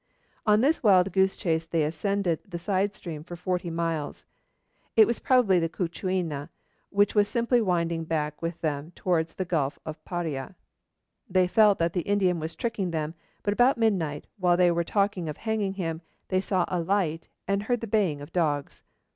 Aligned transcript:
On 0.47 0.61
this 0.61 0.81
wild 0.81 1.13
goose 1.13 1.37
chase 1.37 1.63
they 1.65 1.83
ascended 1.83 2.39
the 2.43 2.57
side 2.57 2.95
stream 2.95 3.23
for 3.23 3.35
forty 3.35 3.69
miles; 3.69 4.25
it 4.95 5.05
was 5.05 5.19
probably 5.19 5.59
the 5.59 5.69
Cucuina, 5.69 6.49
which 6.89 7.13
was 7.13 7.27
simply 7.27 7.61
winding 7.61 8.05
back 8.05 8.41
with 8.41 8.59
them 8.61 8.93
towards 8.95 9.35
the 9.35 9.45
Gulf 9.45 9.77
of 9.85 10.03
Paria. 10.03 10.55
They 11.29 11.45
felt 11.45 11.77
that 11.77 11.93
the 11.93 12.01
Indian 12.01 12.39
was 12.39 12.55
tricking 12.55 12.89
them, 12.89 13.13
but 13.43 13.53
about 13.53 13.77
midnight, 13.77 14.25
while 14.39 14.57
they 14.57 14.71
were 14.71 14.83
talking 14.83 15.29
of 15.29 15.37
hanging 15.37 15.75
him, 15.75 16.01
they 16.29 16.41
saw 16.41 16.65
a 16.67 16.79
light 16.79 17.27
and 17.47 17.61
heard 17.61 17.81
the 17.81 17.85
baying 17.85 18.21
of 18.21 18.33
dogs. 18.33 18.81